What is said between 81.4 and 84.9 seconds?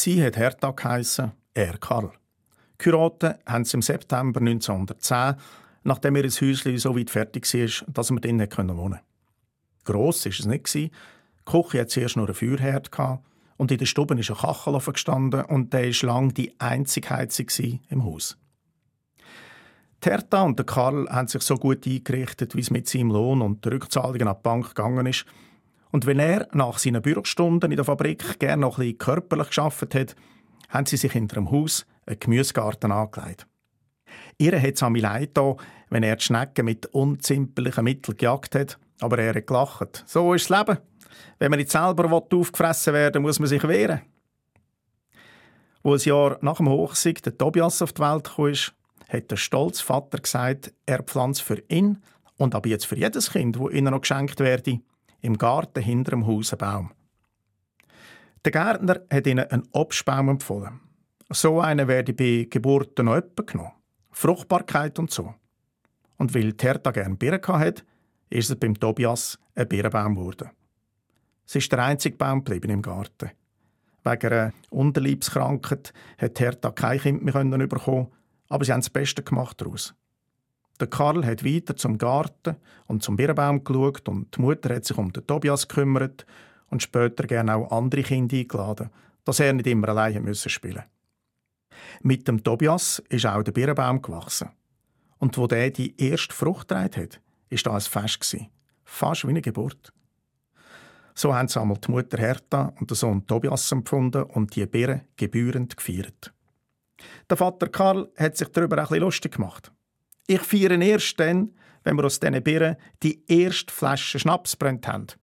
weiter zum Garten und zum Birnbaum geschaut und die Mutter hat